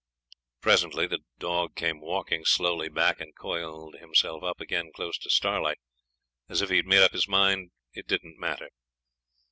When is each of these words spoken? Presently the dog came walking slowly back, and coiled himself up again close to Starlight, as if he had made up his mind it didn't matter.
Presently 0.61 1.05
the 1.05 1.19
dog 1.37 1.75
came 1.75 2.01
walking 2.01 2.43
slowly 2.43 2.89
back, 2.89 3.21
and 3.21 3.35
coiled 3.35 3.97
himself 3.99 4.41
up 4.41 4.59
again 4.59 4.91
close 4.95 5.15
to 5.19 5.29
Starlight, 5.29 5.77
as 6.49 6.59
if 6.63 6.71
he 6.71 6.77
had 6.77 6.87
made 6.87 7.03
up 7.03 7.11
his 7.11 7.27
mind 7.27 7.69
it 7.93 8.07
didn't 8.07 8.39
matter. 8.39 8.69